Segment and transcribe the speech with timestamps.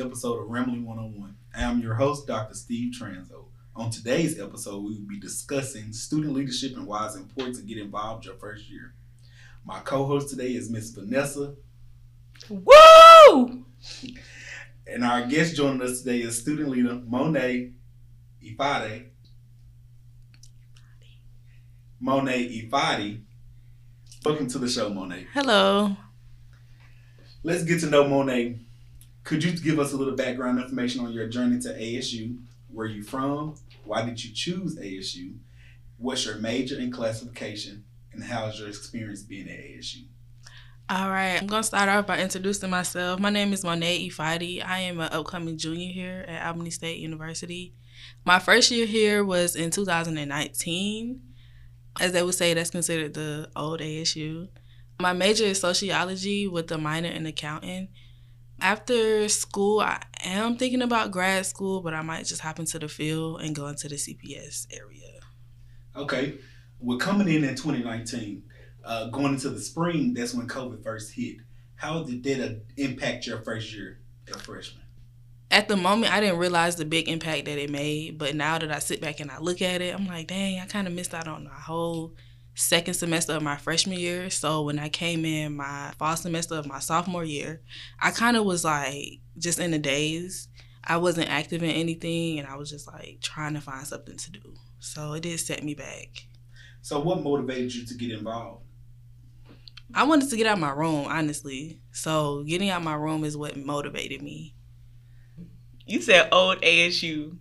[0.00, 1.36] episode of Ramily 101.
[1.54, 2.54] I am your host, Dr.
[2.54, 3.46] Steve Transo.
[3.74, 7.78] On today's episode, we will be discussing student leadership and why it's important to get
[7.78, 8.92] involved your first year.
[9.64, 11.54] My co-host today is Miss Vanessa,
[12.48, 13.64] Woo!
[14.86, 17.70] And our guest joining us today is student leader Mona
[18.42, 19.06] Ifeadi.
[22.00, 23.22] Mona Ifeadi.
[24.24, 25.20] Welcome to the show, Mona.
[25.32, 25.96] Hello.
[27.44, 28.54] Let's get to know Mona.
[29.24, 32.38] Could you give us a little background information on your journey to ASU?
[32.68, 33.54] Where you from?
[33.84, 35.36] Why did you choose ASU?
[35.96, 37.84] What's your major and classification?
[38.12, 40.06] And how's your experience being at ASU?
[40.94, 41.40] All right.
[41.40, 43.18] I'm to start off by introducing myself.
[43.18, 44.62] My name is Mona Ifeadi.
[44.62, 47.72] I am an upcoming junior here at Albany State University.
[48.26, 51.22] My first year here was in 2019.
[51.98, 54.48] As they would say, that's considered the old ASU.
[55.00, 57.88] My major is sociology with a minor in accounting.
[58.60, 62.88] After school, I am thinking about grad school, but I might just hop into the
[62.88, 65.20] field and go into the CPS area.
[65.96, 66.34] Okay,
[66.78, 68.42] we're coming in in 2019.
[68.84, 71.36] Uh, going into the spring, that's when COVID first hit.
[71.76, 74.82] How did that uh, impact your first year as a freshman?
[75.52, 78.72] at the moment I didn't realize the big impact that it made, but now that
[78.72, 81.14] I sit back and I look at it, I'm like, dang, I kind of missed
[81.14, 82.14] out on the whole
[82.54, 84.30] second semester of my freshman year.
[84.30, 87.60] So when I came in my fall semester of my sophomore year,
[88.00, 90.48] I kind of was like just in the daze.
[90.84, 94.30] I wasn't active in anything and I was just like trying to find something to
[94.30, 94.54] do.
[94.80, 96.26] So it did set me back.
[96.80, 98.64] So, what motivated you to get involved?
[99.94, 101.80] I wanted to get out my room, honestly.
[101.92, 104.54] So getting out my room is what motivated me.
[105.86, 107.36] You said old ASU.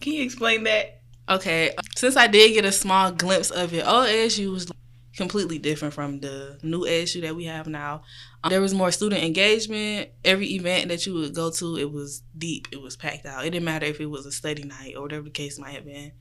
[0.00, 1.00] Can you explain that?
[1.28, 4.70] Okay, since I did get a small glimpse of it, old ASU was
[5.16, 8.02] completely different from the new ASU that we have now.
[8.42, 10.08] Um, there was more student engagement.
[10.24, 12.68] Every event that you would go to, it was deep.
[12.72, 13.44] It was packed out.
[13.44, 15.84] It didn't matter if it was a study night or whatever the case might have
[15.84, 16.12] been.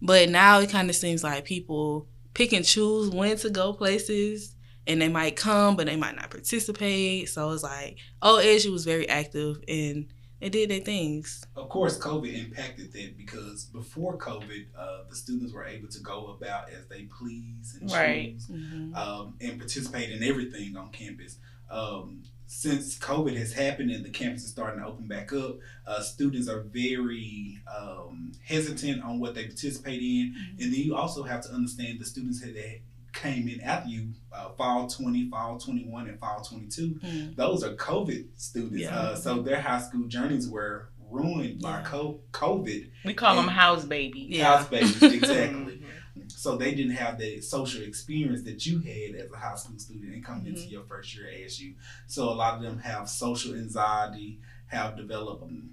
[0.00, 4.54] But now it kind of seems like people pick and choose when to go places,
[4.86, 7.28] and they might come, but they might not participate.
[7.28, 10.06] So it's like, oh, ASU was very active and
[10.40, 11.44] they did their things.
[11.56, 16.26] Of course, COVID impacted that because before COVID, uh, the students were able to go
[16.38, 18.34] about as they please and Right.
[18.38, 18.94] choose Mhm.
[18.96, 21.38] um, and participate in everything on campus.
[21.70, 26.02] Um, since COVID has happened and the campus is starting to open back up, uh,
[26.02, 30.34] students are very um, hesitant on what they participate in.
[30.60, 32.80] And then you also have to understand the students that that
[33.14, 37.36] came in after you, uh, fall 20, fall 21, and fall 22 Mhm.
[37.36, 38.76] those are COVID students.
[38.82, 38.94] Yeah.
[38.98, 41.84] Uh, so their high school journeys were ruined by Yeah.
[41.84, 42.90] co- COVID.
[43.04, 44.30] We call them house babies.
[44.30, 44.56] Yeah.
[44.56, 45.80] House babies, exactly.
[46.16, 46.30] Mhm.
[46.30, 50.12] So they didn't have the social experience that you had as a high school student
[50.14, 50.70] and coming into Mhm.
[50.72, 51.74] your first year at ASU.
[52.06, 55.70] So a lot of them have social anxiety, have developed um,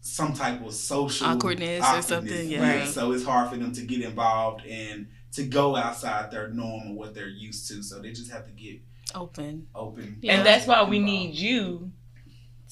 [0.00, 2.80] some type of social Awkwardness or something, yeah.
[2.80, 2.88] Right.
[2.88, 6.94] So it's hard for them to get involved and to go outside their norm or
[6.94, 7.82] what they're used to.
[7.82, 8.80] So they just have to get
[9.14, 9.66] Open.
[9.74, 10.18] open.
[10.20, 10.36] Yeah.
[10.36, 11.92] And that's why we need you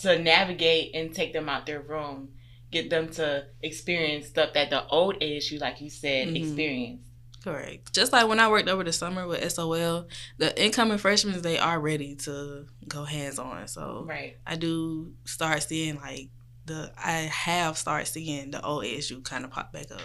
[0.01, 2.29] to navigate and take them out their room,
[2.71, 6.37] get them to experience stuff that the old ASU, like you said, Mhm.
[6.37, 7.05] experienced.
[7.43, 7.95] Correct.
[7.95, 11.81] Just like when I worked over the summer with SOL, the incoming freshmen they are
[11.81, 13.69] ready to go hands on.
[13.69, 14.37] So Right.
[14.47, 16.31] I do start seeing like
[16.65, 20.01] the I have started seeing the old ASU kind of pop back up.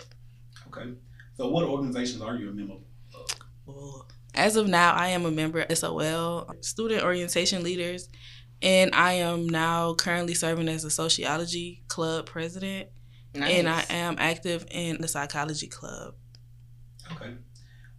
[0.67, 0.93] Okay.
[1.41, 2.75] So what organizations are you a member
[3.15, 3.35] of?
[3.65, 8.09] Well, as of now, I am a member of SOL, Student Orientation Leaders,
[8.61, 12.89] and I am now currently serving as a sociology club president,
[13.33, 13.55] Nice.
[13.55, 16.13] and I am active in the psychology club.
[17.13, 17.33] Okay.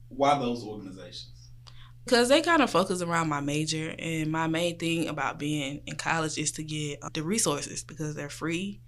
[0.07, 1.33] Why those organizations?
[2.05, 5.97] Because they kind of focus around my major, and my main thing about being in
[5.97, 8.81] college is to get the resources because they're free.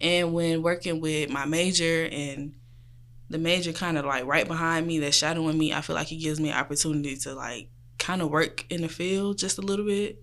[0.00, 2.54] And when working with my major and
[3.28, 6.16] the major kind of like right behind me that's shadowing me, I feel like it
[6.16, 7.68] gives me an opportunity to like
[7.98, 10.22] kind of work in the field just a little bit.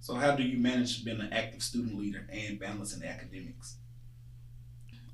[0.00, 3.76] So how do you manage being an active student leader and balancing academics?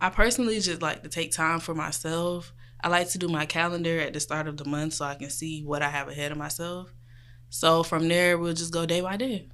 [0.01, 2.53] I personally just like to take time for myself.
[2.83, 5.31] I like to do my calendar at the start of the month so I can
[5.31, 6.93] see what I have ahead of myself.
[7.49, 9.49] So from there, we'll just go day by day.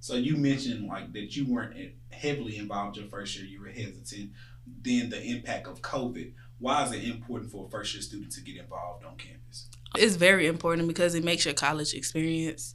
[0.00, 1.76] So you mentioned like that you weren't
[2.10, 3.46] heavily involved your first year.
[3.46, 4.32] You were hesitant.
[4.66, 6.32] Then the impact of COVID.
[6.58, 9.68] Why is it important for a first year student to get involved on campus?
[9.96, 12.74] It's very important because it makes your college experience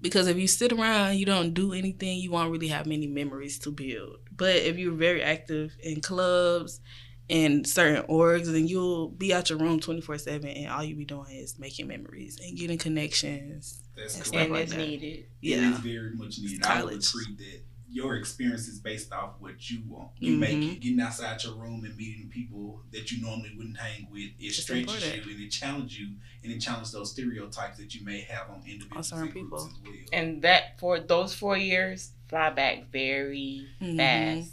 [0.00, 3.58] Because if you sit around, you don't do anything, you won't really have many memories
[3.60, 4.18] to build.
[4.36, 6.80] But if you're very active in clubs
[7.28, 11.04] and certain orgs, then you'll be out your room 24 7 and all you'll be
[11.06, 13.82] doing is making memories and getting connections.
[13.96, 14.28] That's And correct.
[14.28, 15.24] stuff and it's needed.
[15.40, 15.72] Yeah.
[15.72, 16.58] is very much needed.
[16.58, 17.08] It's I would college.
[17.08, 20.10] agree that your experience is based off what you want.
[20.18, 20.38] You Mhm.
[20.40, 24.22] make it getting outside your room and meeting people that you normally wouldn't hang with.
[24.22, 25.26] It It's stretches important.
[25.26, 28.62] you and it challenges you and it challenges those stereotypes that you may have on
[28.66, 29.58] individuals and people.
[29.58, 29.92] as well.
[30.12, 33.96] And that for those four years fly back very Mhm.
[33.96, 34.52] fast.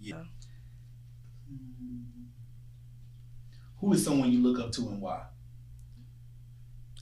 [0.00, 0.24] Yeah.
[3.80, 5.26] Who is someone you look up to and why?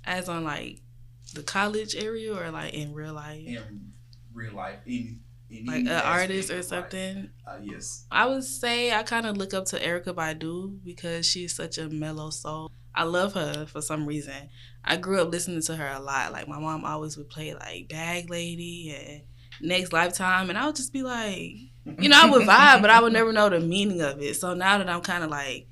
[0.05, 0.81] As on like
[1.35, 3.47] the college area or like in real life?
[3.47, 3.92] In
[4.34, 5.19] real life, any,
[5.50, 7.31] any Like an artist or something?
[7.46, 8.06] Uh, yes.
[8.11, 11.88] I would say I kind of look up to Erykah Badu because she's such a
[11.88, 12.70] mellow soul.
[12.94, 14.50] I love her for some reason.
[14.84, 16.32] I grew up listening to her a lot.
[16.32, 19.23] Like my mom always would play like Bag Lady and
[19.61, 21.52] Next Lifetime, and I would just be like,
[22.00, 24.37] you know, I would vibe, but I would never know the meaning of it.
[24.37, 25.69] So now that I'm kind of like,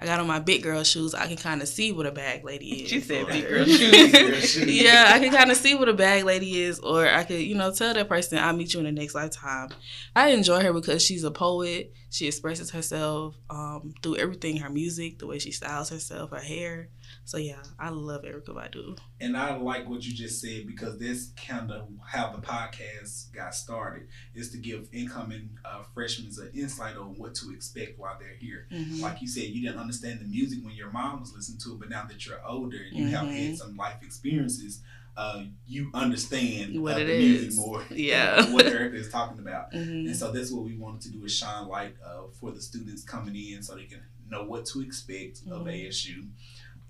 [0.00, 2.44] I got on my big girl shoes, I can kind of see what a bag
[2.44, 2.88] lady is.
[2.88, 4.50] She said big girl shoes.
[4.50, 4.82] shoes.
[4.82, 7.56] yeah, I can kind of see what a bag lady is, or I could, you
[7.56, 9.70] know, tell that person I'll meet you in the next lifetime.
[10.14, 11.92] I enjoy her because she's a poet.
[12.10, 16.88] She expresses herself um, through everything her music, the way she styles herself, her hair.
[17.24, 18.98] So, yeah, I love Erykah Badu.
[19.20, 23.54] And I like what you just said because that's kind of how the podcast got
[23.54, 28.36] started is to give incoming uh, freshmen an insight on what to expect while they're
[28.38, 28.66] here.
[28.72, 29.02] Mhm.
[29.02, 31.78] Like you said, you didn't understand the music when your mom was listening to it,
[31.80, 33.48] but now that you're older and you have Mhm.
[33.48, 34.82] had some life experiences,
[35.18, 37.82] uh, you understand What uh, it the music more.
[37.90, 38.52] Yeah.
[38.52, 39.72] what Erykah is talking about.
[39.72, 40.06] Mhm.
[40.06, 43.02] And so that's what we wanted to do is shine light uh, for the students
[43.02, 44.00] coming in so they can
[44.30, 45.74] know what to expect of Mhm.
[45.88, 46.28] ASU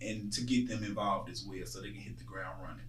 [0.01, 2.85] and to get them involved as well so they can hit the ground running.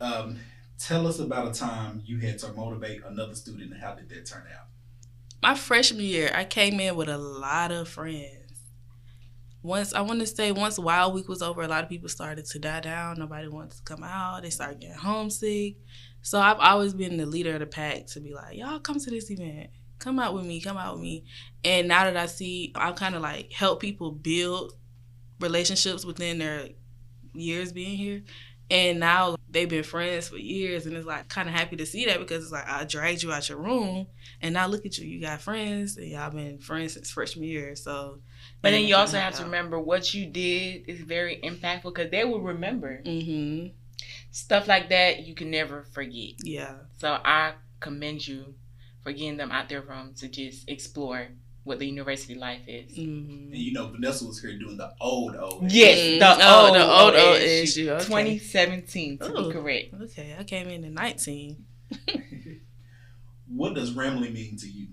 [0.00, 0.38] Um,
[0.78, 4.26] tell us about a time you had to motivate another student and how did that
[4.26, 4.68] turn out?
[5.42, 8.43] my freshman year, I came in with a lot of friends.
[9.64, 12.44] Once I want to say, once Wild Week was over, a lot of people started
[12.44, 13.18] to die down.
[13.18, 14.42] Nobody wanted to come out.
[14.42, 15.76] They started getting homesick.
[16.20, 19.10] So I've always been the leader of the pack to be like, y'all come to
[19.10, 19.70] this event.
[19.98, 20.60] Come out with me.
[20.60, 21.24] Come out with me.
[21.64, 24.74] And now that I see, I kind of like help people build
[25.40, 26.68] relationships within their
[27.32, 28.22] years being here.
[28.70, 32.06] And now they've been friends for years, and it's like kind of happy to see
[32.06, 34.06] that because it's like I dragged you out your room,
[34.40, 37.76] and now look at you, you got friends, and y'all been friends since freshman year.
[37.76, 38.20] So,
[38.62, 42.24] But then you also have to remember what you did is very impactful because they
[42.24, 43.66] will remember hmm
[44.30, 45.26] stuff like that.
[45.26, 46.32] You can never forget.
[46.42, 48.54] Yeah, So I commend you
[49.02, 51.28] for getting them out their room to just explore
[51.64, 52.94] what the university life is.
[52.94, 53.02] hmm
[53.52, 55.70] And you know, Vanessa was here doing the old old.
[55.70, 56.18] Yes, Mm.
[56.20, 57.82] the Oh, old, the old, old issue.
[57.82, 58.04] issue, okay.
[58.04, 59.46] 2017 to Ooh.
[59.48, 59.94] be correct.
[60.02, 61.64] Okay, I came in at nineteen.
[63.46, 64.88] What does Ramily mean to you?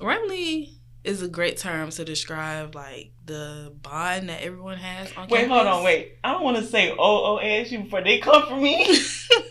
[0.00, 5.48] Ramily is a great term to describe like the bond that everyone has on Wait,
[5.48, 6.18] hold on, wait.
[6.22, 8.84] I don't want to say OOSU before they come for me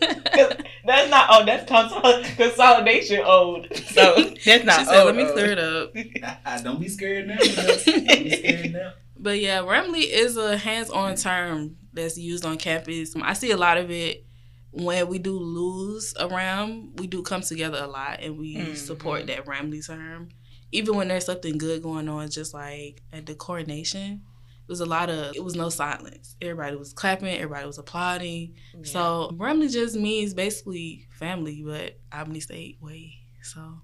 [0.84, 3.66] that's not oh, that's consolidation old.
[3.92, 4.14] So
[4.44, 5.92] that's not she said, "Let me clear it up."
[6.64, 7.36] Don't be scared now.
[7.36, 8.92] Don't be scared now.
[9.22, 13.14] But yeah, Ramily is a hands-on term that's used on campus.
[13.20, 14.24] I see a lot of it
[14.70, 16.98] when we do lose a around.
[16.98, 18.76] We do come together a lot, and we Mhm.
[18.76, 20.30] support that Ramily term.
[20.72, 24.22] Even when there's something good going on, just like at the coronation,
[24.66, 25.36] it was a lot of.
[25.36, 26.34] It was no silence.
[26.40, 27.28] Everybody was clapping.
[27.28, 28.54] Everybody was applauding.
[28.72, 28.80] Yeah.
[28.84, 33.19] So Ramily just means basically family, but Albany State way.
[33.42, 33.80] So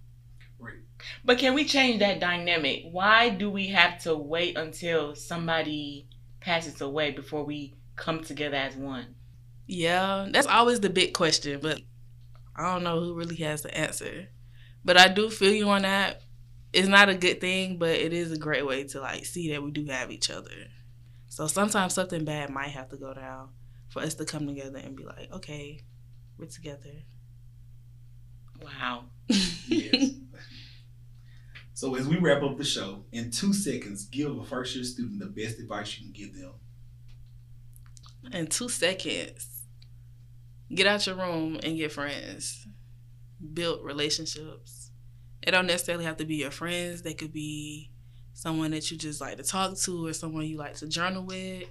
[0.59, 0.81] Great.
[1.25, 2.85] But can we change that dynamic?
[2.91, 6.09] Why do we have to wait until somebody
[6.41, 9.15] passes away before we come together as one?
[9.67, 11.81] Yeah, that's always the big question, but
[12.55, 14.29] I don't know who really has the answer.
[14.85, 16.23] But I do feel you on that.
[16.73, 19.63] It's not a good thing, but it is a great way to like see that
[19.63, 20.51] we do have each other.
[21.29, 23.51] So sometimes something bad might have to go down
[23.89, 25.81] for us to come together and be like, okay,
[26.39, 27.03] we're together.
[28.63, 29.07] Wow.
[29.29, 30.13] Yes.
[31.75, 35.19] so as we wrap up the show, in two seconds, give a first year student
[35.21, 36.53] the best advice you can give them.
[38.33, 39.63] In two seconds,
[40.75, 42.67] get out your room and get friends.
[43.53, 44.91] Build relationships.
[45.43, 47.03] It don't necessarily have to be your friends.
[47.03, 47.91] They could be
[48.33, 51.65] someone that you just like to talk to or someone you like to journal with.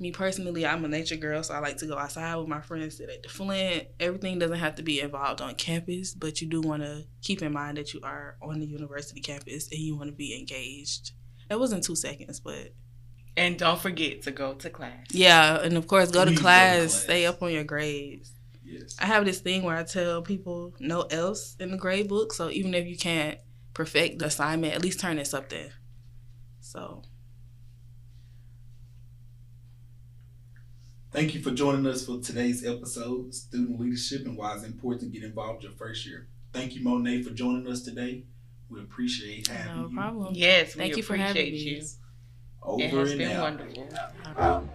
[0.00, 2.96] Me personally, I'm a nature girl, so I like to go outside with my friends,
[2.96, 3.86] sit at the Flint.
[4.00, 7.52] Everything doesn't have to be involved on campus, but you do want to keep in
[7.52, 11.12] mind that you are on the university campus and you want to be engaged.
[11.48, 12.72] That wasn't two seconds, but
[13.36, 15.06] And don't forget to go to class.
[15.10, 17.02] Yeah, and of course, go to Please go to class, class.
[17.02, 18.32] Stay up on your grades.
[18.64, 18.96] Yes.
[19.00, 22.32] I have this thing where I tell people no else in the grade book.
[22.32, 23.38] So even if you can't
[23.74, 25.68] perfect the assignment, at least turn in something.
[26.60, 27.02] So
[31.14, 35.20] Thank you for joining us for today's episode, Student Leadership and Why It's Important to
[35.20, 36.26] Get Involved your first year.
[36.52, 38.24] Thank you, Mona, for joining us today.
[38.68, 39.94] We appreciate having no you.
[39.94, 40.34] problem.
[40.34, 41.88] Yes, Thank we you for having appreciate me.
[42.64, 43.60] Over It has and been out.
[44.34, 44.68] wonderful.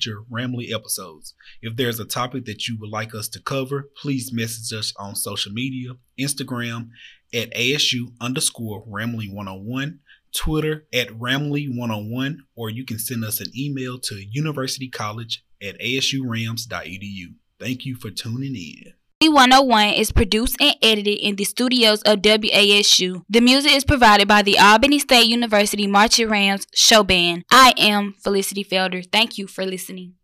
[0.00, 1.34] Future Ramily episodes.
[1.60, 5.14] If there's a topic that you would like us to cover, please message us on
[5.14, 6.88] social media, Instagram
[7.34, 10.00] at ASU underscore Ramily 101,
[10.34, 17.34] Twitter at Ramily 101, or you can send us an email to universitycollege at asurams.edu.
[17.58, 18.94] Thank you for tuning in.
[19.28, 23.22] 101 is produced and edited in the studios of WASU.
[23.28, 27.44] The music is provided by the Albany State University Marching Rams Show Band.
[27.50, 29.04] I am Felicity Felder.
[29.12, 30.14] Thank you for listening.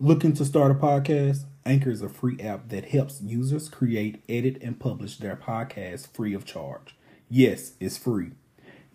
[0.00, 1.44] Looking to start a podcast?
[1.66, 6.32] Anchor is a free app that helps users create, edit, and publish their podcasts free
[6.32, 6.96] of charge.
[7.28, 8.30] Yes, it's free.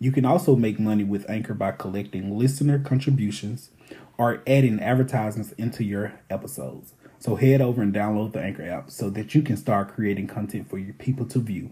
[0.00, 3.70] You can also make money with Anchor by collecting listener contributions
[4.18, 6.94] or adding advertisements into your episodes.
[7.20, 10.70] So head over and download the Anchor app so that you can start creating content
[10.70, 11.70] for your people to view.